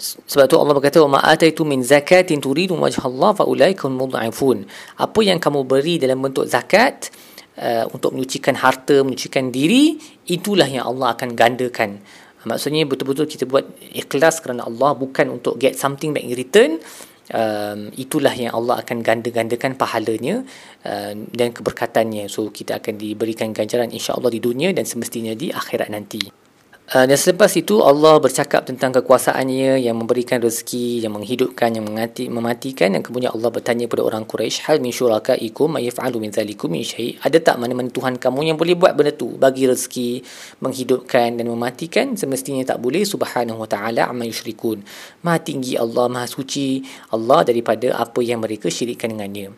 sebab 0.00 0.48
tu 0.48 0.56
Allah 0.56 0.72
berkata 0.72 0.98
wa 1.04 1.20
ma'ataitu 1.20 1.68
min 1.68 1.84
zakatin 1.84 2.40
turidu 2.40 2.72
wajha 2.72 3.04
Allah 3.04 3.36
fa 3.36 3.44
ulaika 3.44 3.84
mudha'ifun 3.86 4.64
apa 4.96 5.20
yang 5.20 5.36
kamu 5.36 5.68
beri 5.68 6.00
dalam 6.00 6.24
bentuk 6.24 6.48
zakat 6.48 7.12
uh, 7.60 7.84
untuk 7.92 8.16
menyucikan 8.16 8.56
harta 8.56 9.04
menyucikan 9.04 9.52
diri 9.52 10.00
itulah 10.26 10.66
yang 10.66 10.88
Allah 10.88 11.14
akan 11.14 11.36
gandakan. 11.36 12.00
Maksudnya 12.40 12.88
betul-betul 12.88 13.28
kita 13.28 13.44
buat 13.44 13.68
ikhlas 13.92 14.40
kerana 14.40 14.64
Allah 14.64 14.96
bukan 14.96 15.28
untuk 15.28 15.60
get 15.60 15.76
something 15.76 16.16
back 16.16 16.24
in 16.24 16.32
return. 16.32 16.80
Um, 17.30 17.94
itulah 17.94 18.34
yang 18.34 18.50
Allah 18.56 18.82
akan 18.82 19.06
ganda-gandakan 19.06 19.78
pahalanya 19.78 20.42
uh, 20.82 21.14
dan 21.30 21.52
keberkatannya. 21.52 22.26
So 22.32 22.48
kita 22.48 22.80
akan 22.80 22.96
diberikan 22.96 23.52
ganjaran 23.52 23.92
insya-Allah 23.92 24.32
di 24.32 24.40
dunia 24.40 24.72
dan 24.72 24.88
semestinya 24.88 25.36
di 25.36 25.52
akhirat 25.52 25.92
nanti 25.92 26.49
Uh, 26.90 27.06
dan 27.06 27.14
selepas 27.14 27.54
itu 27.54 27.86
Allah 27.86 28.18
bercakap 28.18 28.66
tentang 28.66 28.90
kekuasaannya 28.90 29.78
yang 29.78 29.94
memberikan 29.94 30.42
rezeki, 30.42 31.06
yang 31.06 31.14
menghidupkan, 31.14 31.70
yang 31.70 31.86
mengati, 31.86 32.26
mematikan 32.26 32.98
dan 32.98 33.06
kemudian 33.06 33.30
Allah 33.30 33.46
bertanya 33.46 33.86
kepada 33.86 34.02
orang 34.10 34.26
Quraisy, 34.26 34.66
"Hal 34.66 34.82
min 34.82 34.90
syurakaikum 34.90 35.78
may 35.78 35.86
yaf'alu 35.86 36.18
min 36.18 36.34
zalikum 36.34 36.66
min 36.66 36.82
syai'?" 36.82 37.14
Ada 37.22 37.38
tak 37.46 37.62
mana-mana 37.62 37.94
Tuhan 37.94 38.18
kamu 38.18 38.42
yang 38.42 38.58
boleh 38.58 38.74
buat 38.74 38.98
benda 38.98 39.14
tu, 39.14 39.38
bagi 39.38 39.70
rezeki, 39.70 40.26
menghidupkan 40.66 41.38
dan 41.38 41.46
mematikan? 41.46 42.18
Semestinya 42.18 42.74
tak 42.74 42.82
boleh 42.82 43.06
subhanahu 43.06 43.62
wa 43.62 43.70
ta'ala 43.70 44.10
amma 44.10 44.26
yusyrikun. 44.26 44.82
Maha 45.22 45.38
tinggi 45.46 45.78
Allah, 45.78 46.10
maha 46.10 46.26
suci 46.26 46.82
Allah 47.14 47.46
daripada 47.46 48.02
apa 48.02 48.18
yang 48.18 48.42
mereka 48.42 48.66
syirikkan 48.66 49.14
dengannya. 49.14 49.54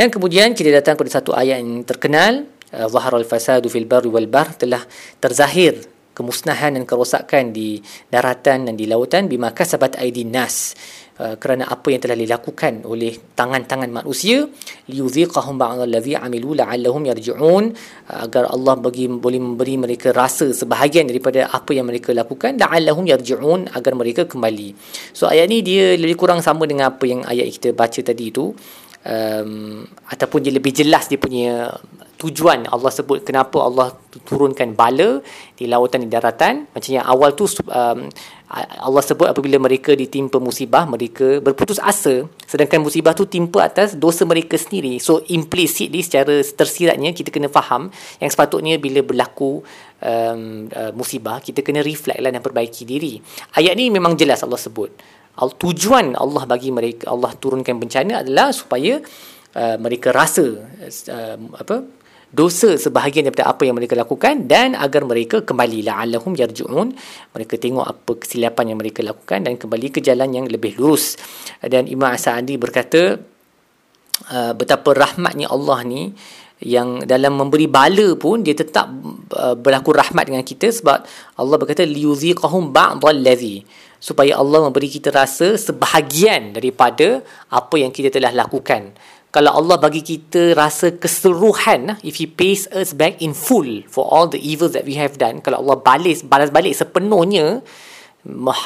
Dan 0.00 0.08
kemudian 0.08 0.56
kita 0.56 0.72
datang 0.72 0.96
pada 0.96 1.12
satu 1.12 1.36
ayat 1.36 1.60
yang 1.60 1.84
terkenal, 1.84 2.48
Zahar 2.72 3.12
al-fasadu 3.20 3.68
fil 3.68 3.84
barri 3.84 4.08
wal 4.08 4.30
bahr 4.30 4.56
telah 4.56 4.80
terzahir 5.20 5.99
kemusnahan 6.20 6.76
dan 6.76 6.84
kerosakan 6.84 7.56
di 7.56 7.80
daratan 8.12 8.68
dan 8.68 8.74
di 8.76 8.84
lautan 8.84 9.24
bima 9.24 9.56
kasabat 9.56 9.96
aidin 9.96 10.28
nas. 10.28 10.76
Uh, 11.20 11.36
kerana 11.36 11.68
apa 11.68 11.92
yang 11.92 12.00
telah 12.00 12.16
dilakukan 12.16 12.80
oleh 12.88 13.12
tangan-tangan 13.36 13.92
manusia 13.92 14.48
liyuziqahum 14.88 15.60
ba'dallazi 15.60 16.16
amilu 16.16 16.56
la'allahum 16.56 17.04
yarji'un 17.12 17.76
uh, 18.08 18.24
agar 18.24 18.48
Allah 18.48 18.80
bagi 18.80 19.04
boleh 19.04 19.36
memberi 19.36 19.76
mereka 19.76 20.16
rasa 20.16 20.48
sebahagian 20.48 21.12
daripada 21.12 21.52
apa 21.52 21.76
yang 21.76 21.92
mereka 21.92 22.16
lakukan 22.16 22.56
la'allahum 22.56 23.04
yarji'un 23.04 23.68
agar 23.68 23.92
mereka 23.92 24.24
kembali. 24.24 24.72
So 25.12 25.28
ayat 25.28 25.52
ni 25.52 25.60
dia 25.60 25.96
lebih 26.00 26.16
kurang 26.16 26.40
sama 26.40 26.64
dengan 26.64 26.88
apa 26.88 27.04
yang 27.04 27.20
ayat 27.28 27.52
kita 27.52 27.76
baca 27.76 28.00
tadi 28.00 28.32
itu 28.32 28.56
um, 29.04 29.84
ataupun 30.08 30.44
dia 30.44 30.52
lebih 30.52 30.72
jelas 30.74 31.08
dia 31.08 31.16
punya 31.16 31.72
tujuan 32.20 32.68
Allah 32.68 32.92
sebut 32.92 33.24
kenapa 33.24 33.64
Allah 33.64 33.96
turunkan 34.28 34.76
bala 34.76 35.24
di 35.56 35.64
lautan 35.64 36.04
di 36.04 36.08
daratan. 36.12 36.68
Macam 36.68 36.90
yang 36.92 37.06
awal 37.08 37.32
tu 37.32 37.48
um, 37.72 38.12
Allah 38.84 39.02
sebut 39.06 39.24
apabila 39.24 39.56
mereka 39.56 39.96
ditimpa 39.96 40.36
musibah 40.36 40.84
mereka 40.84 41.40
berputus 41.40 41.80
asa. 41.80 42.28
Sedangkan 42.44 42.84
musibah 42.84 43.16
tu 43.16 43.24
timpa 43.24 43.64
atas 43.64 43.96
dosa 43.96 44.28
mereka 44.28 44.60
sendiri. 44.60 45.00
So 45.00 45.24
implicitly 45.32 46.04
secara 46.04 46.44
tersiratnya 46.44 47.16
kita 47.16 47.32
kena 47.32 47.48
faham 47.48 47.88
yang 48.20 48.28
sepatutnya 48.28 48.76
bila 48.76 49.00
berlaku 49.00 49.64
um, 50.04 50.68
uh, 50.68 50.92
musibah 50.92 51.40
kita 51.40 51.64
kena 51.64 51.80
reflect 51.80 52.20
lah 52.20 52.28
dan 52.28 52.44
perbaiki 52.44 52.84
diri. 52.84 53.16
Ayat 53.56 53.72
ni 53.80 53.88
memang 53.88 54.12
jelas 54.12 54.44
Allah 54.44 54.60
sebut 54.60 54.92
tujuan 55.38 56.18
Allah 56.18 56.44
bagi 56.44 56.74
mereka 56.74 57.10
Allah 57.12 57.32
turunkan 57.36 57.78
bencana 57.78 58.26
adalah 58.26 58.50
supaya 58.50 59.00
uh, 59.54 59.76
mereka 59.80 60.10
rasa 60.10 60.44
uh, 60.46 61.36
apa 61.56 61.76
dosa 62.30 62.78
sebahagian 62.78 63.26
daripada 63.26 63.50
apa 63.50 63.66
yang 63.66 63.74
mereka 63.74 63.98
lakukan 63.98 64.46
dan 64.46 64.78
agar 64.78 65.02
mereka 65.02 65.42
kembali. 65.42 65.82
La'allahum 65.82 66.38
yarji'un. 66.38 66.94
Mereka 67.34 67.58
tengok 67.58 67.84
apa 67.84 68.12
kesilapan 68.22 68.74
yang 68.74 68.78
mereka 68.78 69.02
lakukan 69.02 69.42
dan 69.42 69.58
kembali 69.58 69.88
ke 69.90 69.98
jalan 69.98 70.30
yang 70.30 70.46
lebih 70.46 70.78
lurus. 70.78 71.18
Dan 71.58 71.90
Imam 71.90 72.14
Sa'adi 72.14 72.54
berkata 72.54 73.18
uh, 74.30 74.52
betapa 74.54 74.94
rahmatnya 74.94 75.50
Allah 75.50 75.82
ni 75.82 76.14
yang 76.60 77.00
dalam 77.08 77.40
memberi 77.40 77.64
bala 77.64 78.14
pun 78.20 78.44
dia 78.44 78.52
tetap 78.52 78.92
uh, 79.32 79.56
berlaku 79.56 79.96
rahmat 79.96 80.28
dengan 80.28 80.44
kita 80.44 80.68
sebab 80.68 81.08
Allah 81.40 81.56
berkata 81.56 81.88
liyuziqahum 81.88 82.68
ba'dallazi 82.68 83.64
supaya 84.00 84.40
Allah 84.40 84.66
memberi 84.66 84.88
kita 84.88 85.12
rasa 85.12 85.60
sebahagian 85.60 86.56
daripada 86.56 87.20
apa 87.52 87.76
yang 87.76 87.92
kita 87.92 88.08
telah 88.08 88.32
lakukan. 88.32 88.96
Kalau 89.30 89.54
Allah 89.54 89.78
bagi 89.78 90.02
kita 90.02 90.58
rasa 90.58 90.90
keseluruhan 90.90 92.02
if 92.02 92.18
he 92.18 92.26
pays 92.26 92.66
us 92.74 92.90
back 92.90 93.22
in 93.22 93.30
full 93.30 93.86
for 93.86 94.02
all 94.10 94.26
the 94.26 94.42
evils 94.42 94.74
that 94.74 94.82
we 94.82 94.98
have 94.98 95.14
done 95.22 95.38
kalau 95.38 95.62
Allah 95.62 95.78
balas 95.78 96.26
balas 96.26 96.50
balik 96.50 96.74
sepenuhnya 96.74 97.62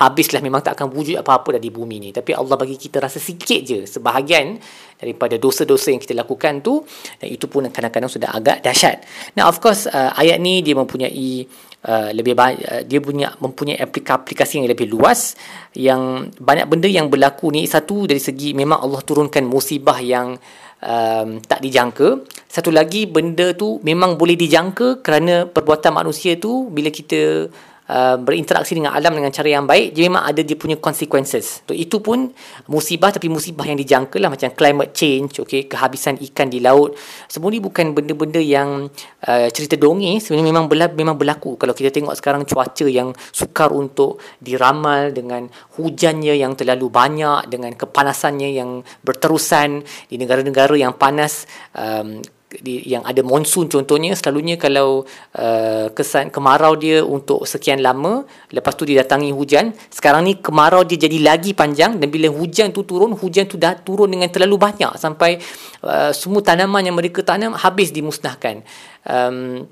habislah 0.00 0.42
memang 0.42 0.66
tak 0.66 0.74
akan 0.74 0.90
wujud 0.90 1.14
apa-apa 1.20 1.58
dah 1.58 1.62
di 1.62 1.70
bumi 1.70 2.02
ni. 2.02 2.10
Tapi 2.10 2.34
Allah 2.34 2.58
bagi 2.58 2.74
kita 2.74 2.98
rasa 2.98 3.22
sikit 3.22 3.60
je 3.62 3.78
sebahagian 3.86 4.58
daripada 4.98 5.38
dosa-dosa 5.38 5.94
yang 5.94 6.02
kita 6.02 6.16
lakukan 6.16 6.58
tu 6.64 6.82
dan 7.20 7.28
itu 7.30 7.46
pun 7.46 7.68
kadang-kadang 7.70 8.10
sudah 8.10 8.34
agak 8.34 8.64
dahsyat. 8.66 9.04
Now 9.38 9.46
of 9.46 9.62
course 9.62 9.86
uh, 9.86 10.16
ayat 10.18 10.42
ni 10.42 10.64
dia 10.64 10.74
mempunyai 10.74 11.46
uh, 11.84 12.10
lebih 12.10 12.34
banyak 12.34 12.64
uh, 12.64 12.82
dia 12.82 12.98
punya 12.98 13.32
mempunyai 13.38 13.78
aplikasi 13.78 14.60
yang 14.60 14.68
lebih 14.68 14.88
luas 14.90 15.36
yang 15.76 16.32
banyak 16.36 16.66
benda 16.66 16.88
yang 16.88 17.06
berlaku 17.12 17.52
ni 17.52 17.68
satu 17.68 18.08
dari 18.08 18.20
segi 18.20 18.56
memang 18.56 18.80
Allah 18.80 19.00
turunkan 19.04 19.44
musibah 19.44 20.00
yang 20.00 20.36
um, 20.84 21.40
tak 21.40 21.64
dijangka. 21.64 22.22
Satu 22.46 22.70
lagi 22.70 23.08
benda 23.08 23.56
tu 23.56 23.80
memang 23.82 24.14
boleh 24.20 24.36
dijangka 24.38 25.00
kerana 25.00 25.48
perbuatan 25.48 25.96
manusia 25.96 26.36
tu 26.38 26.68
bila 26.70 26.92
kita 26.92 27.48
Uh, 27.84 28.16
berinteraksi 28.16 28.72
dengan 28.72 28.96
alam 28.96 29.12
dengan 29.12 29.28
cara 29.28 29.60
yang 29.60 29.68
baik 29.68 29.92
dia 29.92 30.08
memang 30.08 30.24
ada 30.24 30.40
dia 30.40 30.56
punya 30.56 30.80
consequences. 30.80 31.60
So, 31.68 31.76
itu 31.76 32.00
pun 32.00 32.32
musibah 32.64 33.12
tapi 33.12 33.28
musibah 33.28 33.68
yang 33.68 33.76
dijangka 33.76 34.16
lah 34.16 34.32
macam 34.32 34.48
climate 34.56 34.96
change 34.96 35.36
okay, 35.36 35.68
kehabisan 35.68 36.16
ikan 36.16 36.48
di 36.48 36.64
laut. 36.64 36.96
Semua 37.28 37.52
ni 37.52 37.60
bukan 37.60 37.92
benda-benda 37.92 38.40
yang 38.40 38.88
uh, 39.28 39.48
cerita 39.52 39.76
dongeng 39.76 40.16
sebenarnya 40.16 40.48
memang 40.48 40.64
berlaku, 40.64 40.94
memang 40.96 41.16
berlaku. 41.20 41.50
Kalau 41.60 41.76
kita 41.76 41.92
tengok 41.92 42.16
sekarang 42.16 42.48
cuaca 42.48 42.88
yang 42.88 43.12
sukar 43.28 43.68
untuk 43.68 44.16
diramal 44.40 45.12
dengan 45.12 45.52
hujannya 45.76 46.40
yang 46.40 46.56
terlalu 46.56 46.88
banyak 46.88 47.52
dengan 47.52 47.76
kepanasannya 47.76 48.48
yang 48.48 48.80
berterusan 49.04 49.84
di 50.08 50.16
negara-negara 50.16 50.72
yang 50.72 50.96
panas 50.96 51.44
um, 51.76 52.24
di, 52.60 52.84
yang 52.86 53.02
ada 53.02 53.24
monsun 53.24 53.66
contohnya 53.66 54.14
selalunya 54.14 54.54
kalau 54.60 55.06
uh, 55.38 55.86
kesan 55.90 56.30
kemarau 56.30 56.78
dia 56.78 57.02
untuk 57.02 57.48
sekian 57.48 57.80
lama 57.80 58.26
lepas 58.52 58.74
tu 58.76 58.86
didatangi 58.86 59.34
hujan 59.34 59.74
sekarang 59.90 60.28
ni 60.28 60.38
kemarau 60.38 60.86
dia 60.86 61.00
jadi 61.00 61.18
lagi 61.24 61.56
panjang 61.56 61.98
dan 61.98 62.08
bila 62.10 62.28
hujan 62.30 62.70
tu 62.70 62.86
turun 62.86 63.16
hujan 63.16 63.48
tu 63.48 63.58
dah 63.58 63.74
turun 63.78 64.10
dengan 64.10 64.28
terlalu 64.30 64.56
banyak 64.60 64.94
sampai 65.00 65.40
uh, 65.82 66.10
semua 66.14 66.40
tanaman 66.44 66.84
yang 66.84 66.96
mereka 66.96 67.24
tanam 67.24 67.54
habis 67.54 67.90
dimusnahkan. 67.90 68.62
Um, 69.04 69.66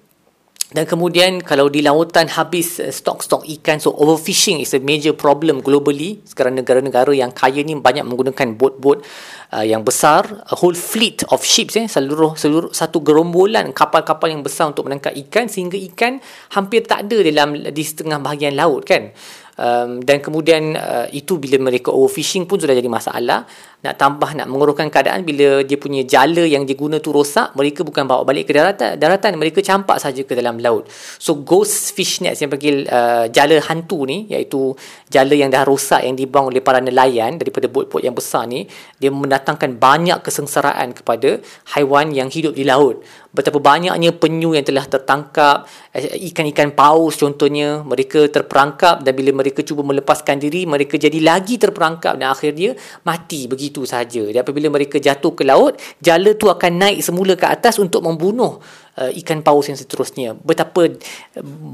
dan 0.73 0.89
kemudian 0.89 1.45
kalau 1.45 1.69
di 1.69 1.85
lautan 1.85 2.33
habis 2.33 2.81
uh, 2.81 2.89
stok-stok 2.89 3.45
ikan 3.61 3.77
so 3.77 3.93
overfishing 3.93 4.57
is 4.65 4.73
a 4.73 4.81
major 4.81 5.13
problem 5.13 5.61
globally. 5.61 6.25
Sekarang 6.25 6.57
negara-negara 6.57 7.13
yang 7.13 7.29
kaya 7.29 7.61
ni 7.61 7.77
banyak 7.77 8.09
menggunakan 8.09 8.57
bot-bot 8.57 9.05
uh, 9.53 9.65
yang 9.65 9.85
besar. 9.85 10.25
A 10.49 10.57
whole 10.57 10.75
fleet 10.75 11.29
of 11.29 11.45
ships 11.45 11.77
eh 11.77 11.85
seluruh 11.85 12.41
seluruh 12.41 12.73
satu 12.73 13.05
gerombolan 13.05 13.77
kapal-kapal 13.77 14.33
yang 14.33 14.41
besar 14.41 14.73
untuk 14.73 14.89
menangkap 14.89 15.13
ikan 15.29 15.53
sehingga 15.53 15.77
ikan 15.93 16.25
hampir 16.57 16.89
tak 16.89 17.05
ada 17.05 17.21
dalam 17.21 17.53
di 17.69 17.85
setengah 17.85 18.17
bahagian 18.25 18.57
laut 18.57 18.89
kan 18.89 19.13
um, 19.59 20.01
dan 20.01 20.19
kemudian 20.23 20.77
uh, 20.77 21.07
itu 21.13 21.37
bila 21.37 21.59
mereka 21.71 21.93
overfishing 21.93 22.49
pun 22.49 22.61
sudah 22.61 22.77
jadi 22.77 22.89
masalah. 22.89 23.45
Nak 23.83 23.99
tambah 23.99 24.31
nak 24.39 24.47
menguruhkan 24.47 24.87
keadaan 24.95 25.27
bila 25.27 25.67
dia 25.67 25.75
punya 25.75 26.07
jala 26.07 26.47
yang 26.47 26.63
dia 26.63 26.79
guna 26.79 27.03
tu 27.03 27.11
rosak 27.11 27.51
mereka 27.59 27.83
bukan 27.83 28.07
bawa 28.07 28.23
balik 28.23 28.47
ke 28.47 28.55
daratan 28.55 28.95
daratan 28.95 29.35
mereka 29.35 29.59
campak 29.59 29.99
saja 29.99 30.23
ke 30.23 30.39
dalam 30.39 30.63
laut. 30.63 30.87
So 31.19 31.43
ghost 31.43 31.91
fish 31.91 32.23
nets 32.23 32.39
yang 32.39 32.55
panggil 32.55 32.87
uh, 32.87 33.27
jala 33.35 33.59
hantu 33.67 34.07
ni 34.07 34.31
iaitu 34.31 34.71
jala 35.11 35.35
yang 35.35 35.51
dah 35.51 35.67
rosak 35.67 36.07
yang 36.07 36.15
dibuang 36.15 36.55
oleh 36.55 36.63
para 36.63 36.79
nelayan 36.79 37.43
daripada 37.43 37.67
bot-bot 37.67 38.07
yang 38.07 38.15
besar 38.15 38.47
ni 38.47 38.71
dia 39.03 39.11
mendatangkan 39.11 39.75
banyak 39.83 40.23
kesengsaraan 40.23 40.95
kepada 40.95 41.43
haiwan 41.75 42.15
yang 42.15 42.31
hidup 42.31 42.55
di 42.55 42.63
laut. 42.63 43.03
Betapa 43.33 43.59
banyaknya 43.59 44.13
penyu 44.13 44.53
yang 44.53 44.63
telah 44.63 44.85
tertangkap 44.85 45.65
ikan-ikan 46.01 46.73
paus 46.73 47.21
contohnya 47.21 47.85
mereka 47.85 48.25
terperangkap 48.25 49.05
dan 49.05 49.13
bila 49.13 49.45
mereka 49.45 49.61
cuba 49.61 49.85
melepaskan 49.85 50.41
diri 50.41 50.65
mereka 50.65 50.97
jadi 50.97 51.21
lagi 51.21 51.61
terperangkap 51.61 52.17
dan 52.17 52.33
akhir 52.33 52.57
dia 52.57 52.73
mati 53.05 53.45
begitu 53.45 53.73
itu 53.73 53.89
saja. 53.89 54.23
Dan 54.29 54.45
apabila 54.45 54.69
mereka 54.69 55.01
jatuh 55.01 55.33
ke 55.33 55.43
laut, 55.43 55.81
jala 56.05 56.37
tu 56.37 56.53
akan 56.53 56.73
naik 56.77 57.01
semula 57.01 57.33
ke 57.35 57.49
atas 57.49 57.81
untuk 57.81 58.05
membunuh 58.05 58.61
uh, 59.01 59.11
ikan 59.25 59.41
paus 59.41 59.73
yang 59.73 59.81
seterusnya. 59.81 60.37
Betapa 60.37 60.93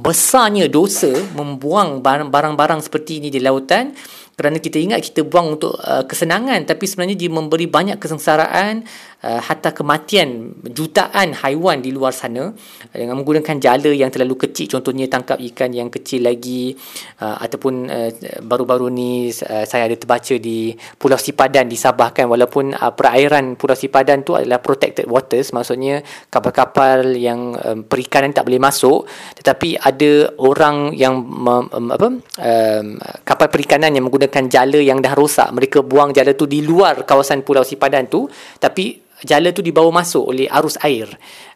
besarnya 0.01 0.71
dosa 0.71 1.11
membuang 1.35 2.01
barang-barang 2.01 2.81
seperti 2.87 3.19
ini 3.19 3.29
di 3.29 3.43
lautan 3.43 3.93
kerana 4.39 4.63
kita 4.63 4.79
ingat 4.79 5.03
kita 5.03 5.27
buang 5.27 5.59
untuk 5.59 5.75
uh, 5.83 6.07
kesenangan 6.07 6.63
tapi 6.63 6.87
sebenarnya 6.87 7.19
dia 7.19 7.27
memberi 7.27 7.67
banyak 7.67 7.99
kesengsaraan 7.99 8.87
uh, 9.25 9.41
hatta 9.43 9.75
kematian 9.75 10.55
jutaan 10.71 11.35
haiwan 11.35 11.83
di 11.83 11.91
luar 11.91 12.15
sana 12.15 12.53
uh, 12.53 12.97
dengan 12.97 13.19
menggunakan 13.19 13.59
jala 13.59 13.91
yang 13.91 14.11
terlalu 14.13 14.49
kecil 14.49 14.79
contohnya 14.79 15.11
tangkap 15.11 15.41
ikan 15.53 15.71
yang 15.75 15.89
kecil 15.91 16.27
lagi 16.27 16.75
uh, 17.23 17.39
ataupun 17.43 17.75
uh, 17.91 18.11
baru-baru 18.45 18.87
ni 18.93 19.31
uh, 19.31 19.65
saya 19.67 19.91
ada 19.91 19.97
terbaca 19.99 20.35
di 20.39 20.75
Pulau 20.99 21.19
Sipadan 21.19 21.67
di 21.67 21.79
Sabah 21.79 22.15
kan 22.15 22.31
walaupun 22.31 22.75
uh, 22.77 22.93
perairan 22.95 23.59
Pulau 23.59 23.75
Sipadan 23.75 24.23
tu 24.23 24.39
adalah 24.39 24.63
protected 24.63 25.09
waters 25.11 25.51
maksudnya 25.51 26.03
kapal-kapal 26.31 27.15
yang 27.15 27.57
um, 27.59 27.83
perikanan 27.87 28.31
tak 28.31 28.47
boleh 28.47 28.63
masuk 28.63 29.09
tetapi 29.39 29.79
ada 29.79 30.31
orang 30.39 30.95
yang 30.95 31.19
um, 31.25 31.91
apa 31.91 32.09
um, 32.21 32.87
kapal 33.27 33.49
perikanan 33.51 33.95
yang 33.95 34.07
menggunakan 34.07 34.47
jala 34.47 34.79
yang 34.79 35.03
dah 35.03 35.15
rosak 35.17 35.51
mereka 35.51 35.83
buang 35.83 36.15
jala 36.15 36.35
tu 36.35 36.47
di 36.47 36.63
luar 36.63 37.03
kawasan 37.03 37.43
pulau 37.43 37.65
Sipadan 37.67 38.07
tu 38.07 38.29
tapi 38.59 39.09
jala 39.25 39.51
tu 39.51 39.63
dibawa 39.65 40.03
masuk 40.03 40.31
oleh 40.31 40.47
arus 40.47 40.79
air 40.83 41.11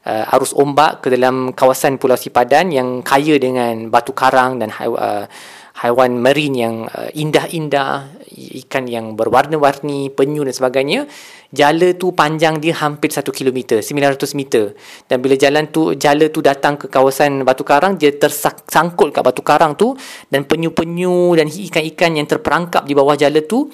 uh, 0.07 0.35
arus 0.39 0.55
ombak 0.55 1.07
ke 1.07 1.09
dalam 1.15 1.55
kawasan 1.55 1.99
pulau 1.99 2.19
Sipadan 2.19 2.75
yang 2.75 3.03
kaya 3.03 3.39
dengan 3.39 3.91
batu 3.91 4.15
karang 4.15 4.59
dan 4.59 4.71
uh, 4.75 5.27
haiwan 5.83 6.15
marine 6.15 6.55
yang 6.55 6.75
uh, 6.87 7.11
indah-indah, 7.11 8.23
ikan 8.63 8.87
yang 8.87 9.19
berwarna-warni, 9.19 10.15
penyu 10.15 10.47
dan 10.47 10.55
sebagainya. 10.55 11.01
Jala 11.53 11.93
tu 11.99 12.17
panjang 12.17 12.63
dia 12.63 12.73
hampir 12.81 13.13
1 13.13 13.29
km, 13.29 13.83
900 13.85 14.39
meter. 14.39 14.73
Dan 15.05 15.21
bila 15.21 15.37
jalan 15.37 15.69
tu 15.69 15.93
jala 15.99 16.31
tu 16.33 16.41
datang 16.41 16.81
ke 16.81 16.89
kawasan 16.89 17.45
Batu 17.45 17.61
Karang, 17.61 18.01
dia 18.01 18.09
tersangkut 18.15 19.13
kat 19.13 19.21
Batu 19.21 19.45
Karang 19.45 19.77
tu 19.77 19.93
dan 20.33 20.49
penyu-penyu 20.49 21.37
dan 21.37 21.53
ikan-ikan 21.53 22.17
yang 22.17 22.25
terperangkap 22.25 22.89
di 22.89 22.97
bawah 22.97 23.19
jala 23.21 23.45
tu 23.45 23.69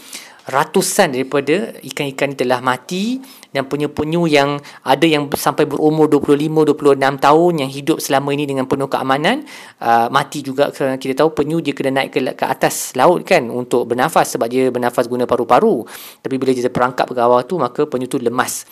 ratusan 0.48 1.12
daripada 1.12 1.76
ikan-ikan 1.84 2.32
telah 2.32 2.64
mati 2.64 3.20
dan 3.52 3.68
penyu-penyu 3.68 4.24
yang 4.24 4.56
ada 4.80 5.04
yang 5.04 5.28
sampai 5.28 5.68
berumur 5.68 6.08
25-26 6.08 6.96
tahun 7.20 7.52
yang 7.60 7.70
hidup 7.70 7.98
selama 8.00 8.32
ini 8.32 8.48
dengan 8.48 8.64
penuh 8.64 8.88
keamanan 8.88 9.44
uh, 9.84 10.08
mati 10.08 10.40
juga 10.40 10.72
kerana 10.72 10.96
kita 10.96 11.20
tahu 11.20 11.36
penyu 11.36 11.60
dia 11.60 11.76
kena 11.76 12.00
naik 12.00 12.16
ke, 12.16 12.20
ke 12.32 12.44
atas 12.48 12.96
laut 12.96 13.28
kan 13.28 13.44
untuk 13.52 13.92
bernafas 13.92 14.36
sebab 14.36 14.48
dia 14.48 14.72
bernafas 14.72 15.04
guna 15.04 15.28
paru-paru. 15.28 15.84
Tapi 16.24 16.34
bila 16.40 16.56
dia 16.56 16.64
terperangkap 16.64 17.12
ke 17.12 17.14
bawah 17.14 17.44
tu 17.44 17.60
maka 17.60 17.84
penyu 17.84 18.08
tu 18.08 18.16
lemas. 18.16 18.64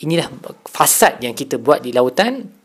Inilah 0.00 0.32
fasad 0.64 1.20
yang 1.20 1.36
kita 1.36 1.60
buat 1.60 1.84
di 1.84 1.92
lautan 1.92 2.57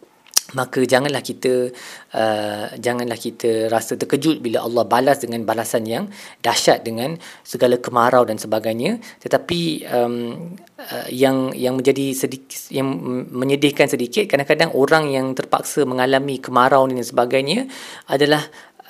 maka 0.51 0.83
janganlah 0.83 1.23
kita 1.23 1.71
uh, 2.11 2.75
janganlah 2.75 3.15
kita 3.15 3.71
rasa 3.71 3.95
terkejut 3.95 4.43
bila 4.43 4.59
Allah 4.67 4.83
balas 4.83 5.23
dengan 5.23 5.47
balasan 5.47 5.87
yang 5.87 6.11
dahsyat 6.43 6.83
dengan 6.83 7.15
segala 7.47 7.79
kemarau 7.79 8.27
dan 8.27 8.35
sebagainya. 8.35 8.99
Tetapi 9.23 9.87
um, 9.87 10.51
uh, 10.75 11.07
yang 11.07 11.55
yang 11.55 11.79
menjadi 11.79 12.11
sedikit 12.11 12.59
yang 12.67 12.91
menyedihkan 13.31 13.87
sedikit 13.87 14.27
kadang-kadang 14.27 14.75
orang 14.75 15.07
yang 15.09 15.31
terpaksa 15.31 15.87
mengalami 15.87 16.43
kemarau 16.43 16.91
dan 16.91 16.99
sebagainya 16.99 17.71
adalah 18.11 18.43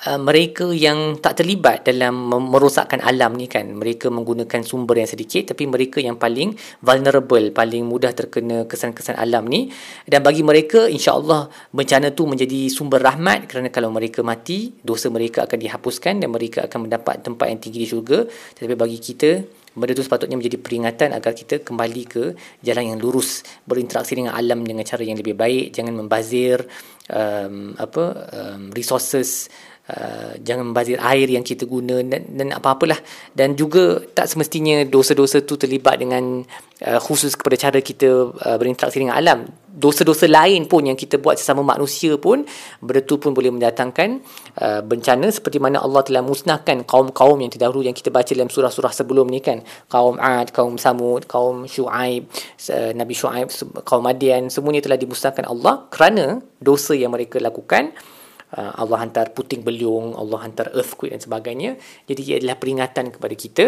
Uh, 0.03 0.19
mereka 0.19 0.67
yang 0.75 1.15
tak 1.23 1.39
terlibat 1.39 1.87
dalam 1.87 2.27
merosakkan 2.27 2.99
alam 2.99 3.39
ni 3.39 3.47
kan. 3.47 3.71
Mereka 3.71 4.11
menggunakan 4.11 4.59
sumber 4.59 4.99
yang 4.99 5.07
sedikit 5.07 5.55
tapi 5.55 5.63
mereka 5.63 6.03
yang 6.03 6.19
paling 6.19 6.59
vulnerable 6.83 7.55
paling 7.55 7.87
mudah 7.87 8.11
terkena 8.11 8.67
kesan-kesan 8.67 9.15
alam 9.15 9.47
ni. 9.47 9.71
Dan 10.03 10.19
bagi 10.19 10.43
mereka 10.43 10.91
insya-Allah 10.91 11.47
bencana 11.71 12.11
tu 12.11 12.27
menjadi 12.27 12.67
sumber 12.67 12.99
rahmat 12.99 13.47
kerana 13.47 13.71
kalau 13.71 13.95
mereka 13.95 14.19
mati 14.27 14.75
dosa 14.83 15.07
mereka 15.07 15.47
akan 15.47 15.55
dihapuskan 15.55 16.19
dan 16.19 16.29
mereka 16.35 16.67
akan 16.67 16.91
mendapat 16.91 17.23
tempat 17.23 17.47
yang 17.47 17.59
tinggi 17.63 17.79
di 17.83 17.87
syurga. 17.87 18.27
Tetapi 18.27 18.75
bagi 18.75 18.99
kita 18.99 19.39
benda 19.73 19.97
tu 19.97 20.05
sepatutnya 20.05 20.37
menjadi 20.37 20.57
peringatan 20.61 21.17
agar 21.17 21.33
kita 21.33 21.65
kembali 21.65 22.03
ke 22.05 22.23
jalan 22.61 22.93
yang 22.93 22.99
lurus 22.99 23.41
berinteraksi 23.65 24.19
dengan 24.19 24.37
alam 24.37 24.61
dengan 24.67 24.83
cara 24.83 25.01
yang 25.01 25.17
lebih 25.17 25.33
baik. 25.33 25.73
Jangan 25.73 25.95
membazir 25.97 26.61
um, 27.09 27.73
apa 27.79 28.03
um, 28.35 28.69
resources 28.69 29.49
Uh, 29.83 30.39
jangan 30.39 30.71
membazir 30.71 30.95
air 30.95 31.27
yang 31.27 31.43
kita 31.43 31.67
guna 31.67 31.99
dan, 31.99 32.23
dan 32.31 32.55
apa-apalah. 32.55 32.95
Dan 33.35 33.59
juga 33.59 33.99
tak 34.15 34.31
semestinya 34.31 34.79
dosa-dosa 34.87 35.43
tu 35.43 35.59
terlibat 35.59 35.99
dengan 35.99 36.39
uh, 36.87 36.99
khusus 37.03 37.35
kepada 37.35 37.59
cara 37.59 37.83
kita 37.83 38.31
uh, 38.31 38.55
berinteraksi 38.55 39.03
dengan 39.03 39.19
alam. 39.19 39.43
Dosa-dosa 39.67 40.31
lain 40.31 40.71
pun 40.71 40.87
yang 40.87 40.95
kita 40.95 41.19
buat 41.19 41.35
sesama 41.35 41.67
manusia 41.67 42.15
pun 42.15 42.47
benda 42.79 43.03
tu 43.03 43.19
pun 43.19 43.35
boleh 43.35 43.51
mendatangkan 43.51 44.23
uh, 44.63 44.79
bencana 44.87 45.27
seperti 45.27 45.59
mana 45.59 45.83
Allah 45.83 45.99
telah 46.07 46.23
musnahkan 46.23 46.87
kaum-kaum 46.87 47.43
yang 47.43 47.51
terdahulu 47.51 47.83
yang 47.83 47.97
kita 47.97 48.07
baca 48.07 48.31
dalam 48.31 48.47
surah-surah 48.47 48.95
sebelum 48.95 49.27
ni 49.27 49.43
kan. 49.43 49.67
Kaum 49.91 50.15
Ad, 50.15 50.55
kaum 50.55 50.79
Samud, 50.79 51.27
kaum 51.27 51.67
Shu'aib 51.67 52.31
uh, 52.71 52.95
Nabi 52.95 53.19
Shu'aib, 53.19 53.51
kaum 53.83 54.07
Madian 54.07 54.47
semuanya 54.47 54.79
telah 54.79 54.95
dimusnahkan 54.95 55.43
Allah 55.43 55.91
kerana 55.91 56.39
dosa 56.63 56.95
yang 56.95 57.11
mereka 57.11 57.43
lakukan. 57.43 57.91
uh, 57.91 58.21
Allah 58.53 59.01
hantar 59.01 59.33
puting 59.33 59.65
beliung, 59.65 60.13
Allah 60.13 60.45
hantar 60.45 60.69
earthquake 60.77 61.11
dan 61.11 61.21
sebagainya. 61.21 61.75
Jadi 62.05 62.21
ia 62.21 62.37
adalah 62.37 62.57
peringatan 62.61 63.09
kepada 63.09 63.33
kita 63.33 63.65